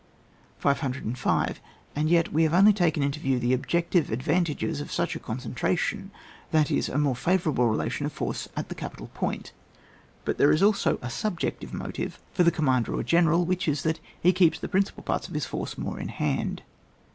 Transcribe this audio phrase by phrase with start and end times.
[0.57, 1.61] 505.
[1.95, 6.09] As yet, we have only taken into view the objective advantages of such a concentration,
[6.49, 9.51] that is, a more favourable relation of force at the capital point;
[10.25, 13.99] but there is also a subjective motive for the commander or general, which is, that
[14.19, 16.63] he keeps the principal parts of his force more in hand.